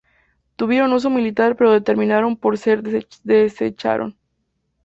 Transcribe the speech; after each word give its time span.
Tuvieron 0.55 0.93
uso 0.93 1.11
militar 1.11 1.55
pero 1.55 1.83
terminaron 1.83 2.35
por 2.35 2.57
ser 2.57 2.81
desecharon. 3.21 4.17